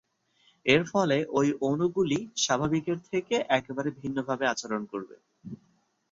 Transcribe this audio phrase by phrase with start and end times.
[0.65, 5.15] এর ফলে ওই অণুগুলি স্বাভাবিকের থেকে একেবারে ভিন্ন ভাবে আচরণ করবে।